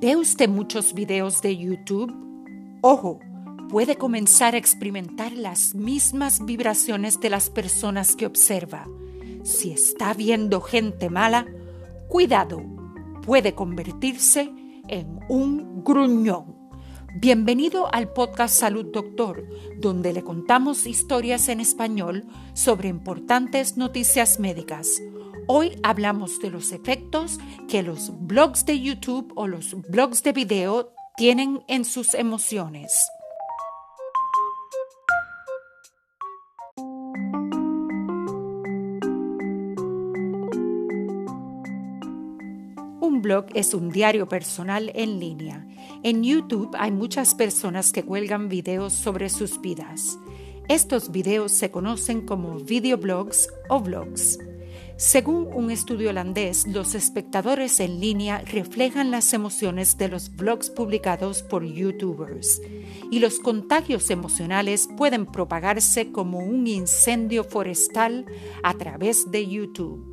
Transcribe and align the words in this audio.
¿Ve 0.00 0.16
usted 0.16 0.48
muchos 0.48 0.94
videos 0.94 1.42
de 1.42 1.58
YouTube? 1.58 2.10
Ojo, 2.80 3.20
puede 3.68 3.96
comenzar 3.96 4.54
a 4.54 4.56
experimentar 4.56 5.30
las 5.32 5.74
mismas 5.74 6.42
vibraciones 6.42 7.20
de 7.20 7.28
las 7.28 7.50
personas 7.50 8.16
que 8.16 8.24
observa. 8.24 8.88
Si 9.42 9.72
está 9.72 10.14
viendo 10.14 10.62
gente 10.62 11.10
mala, 11.10 11.46
cuidado, 12.08 12.62
puede 13.26 13.54
convertirse 13.54 14.50
en 14.88 15.20
un 15.28 15.84
gruñón. 15.84 16.56
Bienvenido 17.16 17.92
al 17.92 18.10
podcast 18.10 18.58
Salud 18.58 18.86
Doctor, 18.86 19.46
donde 19.76 20.14
le 20.14 20.22
contamos 20.22 20.86
historias 20.86 21.50
en 21.50 21.60
español 21.60 22.24
sobre 22.54 22.88
importantes 22.88 23.76
noticias 23.76 24.40
médicas. 24.40 25.02
Hoy 25.46 25.78
hablamos 25.82 26.40
de 26.40 26.50
los 26.50 26.72
efectos 26.72 27.38
que 27.68 27.82
los 27.82 28.10
blogs 28.26 28.64
de 28.66 28.80
YouTube 28.80 29.32
o 29.36 29.46
los 29.46 29.74
blogs 29.88 30.22
de 30.22 30.32
video 30.32 30.92
tienen 31.16 31.62
en 31.68 31.84
sus 31.84 32.14
emociones. 32.14 33.08
Un 43.00 43.22
blog 43.22 43.46
es 43.54 43.74
un 43.74 43.90
diario 43.90 44.28
personal 44.28 44.92
en 44.94 45.18
línea. 45.18 45.66
En 46.02 46.22
YouTube 46.22 46.74
hay 46.78 46.92
muchas 46.92 47.34
personas 47.34 47.92
que 47.92 48.04
cuelgan 48.04 48.48
videos 48.48 48.92
sobre 48.92 49.28
sus 49.28 49.60
vidas. 49.60 50.18
Estos 50.68 51.10
videos 51.10 51.50
se 51.50 51.70
conocen 51.70 52.24
como 52.24 52.54
videoblogs 52.60 53.48
o 53.68 53.80
blogs. 53.80 54.38
Según 55.00 55.48
un 55.54 55.70
estudio 55.70 56.10
holandés, 56.10 56.66
los 56.66 56.94
espectadores 56.94 57.80
en 57.80 58.00
línea 58.00 58.42
reflejan 58.44 59.10
las 59.10 59.32
emociones 59.32 59.96
de 59.96 60.08
los 60.08 60.36
blogs 60.36 60.68
publicados 60.68 61.42
por 61.42 61.64
youtubers 61.64 62.60
y 63.10 63.18
los 63.18 63.38
contagios 63.38 64.10
emocionales 64.10 64.90
pueden 64.98 65.24
propagarse 65.24 66.12
como 66.12 66.40
un 66.40 66.66
incendio 66.66 67.44
forestal 67.44 68.26
a 68.62 68.74
través 68.74 69.30
de 69.30 69.48
YouTube. 69.48 70.04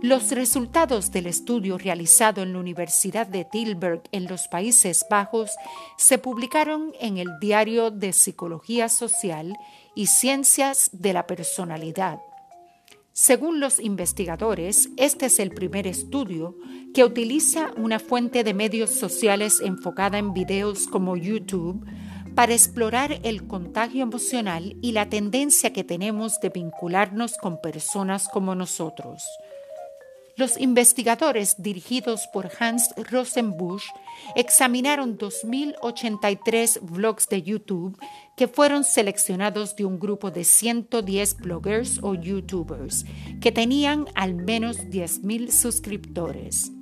Los 0.00 0.30
resultados 0.30 1.12
del 1.12 1.26
estudio 1.26 1.76
realizado 1.76 2.42
en 2.42 2.54
la 2.54 2.60
Universidad 2.60 3.26
de 3.26 3.44
Tilburg 3.44 4.04
en 4.10 4.24
los 4.24 4.48
Países 4.48 5.04
Bajos 5.10 5.50
se 5.98 6.16
publicaron 6.16 6.94
en 6.98 7.18
el 7.18 7.28
Diario 7.42 7.90
de 7.90 8.14
Psicología 8.14 8.88
Social 8.88 9.54
y 9.94 10.06
Ciencias 10.06 10.88
de 10.94 11.12
la 11.12 11.26
Personalidad 11.26 12.20
según 13.16 13.60
los 13.60 13.78
investigadores, 13.78 14.88
este 14.96 15.26
es 15.26 15.38
el 15.38 15.52
primer 15.52 15.86
estudio 15.86 16.58
que 16.92 17.04
utiliza 17.04 17.70
una 17.76 18.00
fuente 18.00 18.42
de 18.42 18.54
medios 18.54 18.90
sociales 18.90 19.60
enfocada 19.60 20.18
en 20.18 20.32
videos 20.32 20.88
como 20.88 21.16
YouTube 21.16 21.86
para 22.34 22.54
explorar 22.54 23.20
el 23.22 23.46
contagio 23.46 24.02
emocional 24.02 24.76
y 24.82 24.90
la 24.90 25.08
tendencia 25.10 25.72
que 25.72 25.84
tenemos 25.84 26.40
de 26.40 26.48
vincularnos 26.48 27.38
con 27.38 27.60
personas 27.60 28.26
como 28.26 28.56
nosotros. 28.56 29.24
Los 30.36 30.58
investigadores 30.58 31.62
dirigidos 31.62 32.26
por 32.32 32.50
Hans 32.58 32.92
Rosenbusch 32.96 33.84
examinaron 34.34 35.16
2.083 35.16 36.80
blogs 36.80 37.28
de 37.28 37.42
YouTube 37.42 37.96
que 38.36 38.48
fueron 38.48 38.82
seleccionados 38.82 39.76
de 39.76 39.84
un 39.84 40.00
grupo 40.00 40.32
de 40.32 40.42
110 40.42 41.36
bloggers 41.36 42.00
o 42.02 42.14
YouTubers 42.14 43.04
que 43.40 43.52
tenían 43.52 44.06
al 44.16 44.34
menos 44.34 44.78
10.000 44.78 45.50
suscriptores. 45.50 46.72